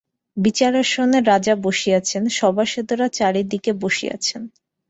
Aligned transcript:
বিচারাসনে 0.37 1.19
রাজা 1.21 1.53
বসিয়াছেন, 1.63 2.23
সভাসদেরা 2.37 3.07
চারি 3.09 3.41
দিকে 3.43 3.71
বসিয়াছেন। 3.81 4.41